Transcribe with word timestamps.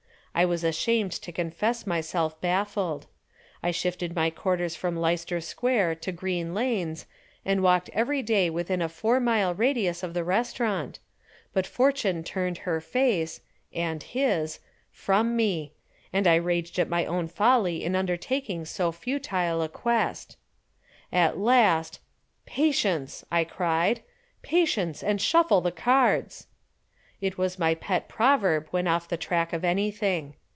I 0.33 0.45
was 0.45 0.63
ashamed 0.63 1.11
to 1.11 1.31
confess 1.33 1.85
myself 1.85 2.39
baffled. 2.39 3.05
I 3.61 3.71
shifted 3.71 4.15
my 4.15 4.29
quarters 4.29 4.77
from 4.77 4.95
Leicester 4.95 5.41
Square 5.41 5.95
to 5.95 6.13
Green 6.13 6.53
Lanes 6.53 7.05
and 7.43 7.61
walked 7.61 7.89
every 7.91 8.23
day 8.23 8.49
within 8.49 8.81
a 8.81 8.87
four 8.89 9.19
mile 9.19 9.53
radius 9.53 10.03
of 10.03 10.13
the 10.13 10.23
restaurant, 10.23 10.99
but 11.51 11.67
fortune 11.67 12.23
turned 12.23 12.59
her 12.59 12.79
face 12.79 13.41
(and 13.73 14.01
his) 14.01 14.61
from 14.89 15.35
me 15.35 15.73
and 16.13 16.25
I 16.25 16.35
raged 16.35 16.79
at 16.79 16.89
my 16.89 17.05
own 17.05 17.27
folly 17.27 17.83
in 17.83 17.93
undertaking 17.93 18.63
so 18.63 18.93
futile 18.93 19.61
a 19.61 19.69
quest. 19.69 20.37
At 21.11 21.37
last, 21.39 21.99
"Patience!" 22.45 23.25
I 23.33 23.43
cried. 23.43 24.01
"Patience, 24.41 25.03
and 25.03 25.21
shuffle 25.21 25.59
the 25.59 25.73
cards!" 25.73 26.47
It 27.19 27.37
was 27.37 27.59
my 27.59 27.75
pet 27.75 28.07
proverb 28.09 28.65
when 28.71 28.87
off 28.87 29.07
the 29.07 29.15
track 29.15 29.53
of 29.53 29.63
anything. 29.63 30.33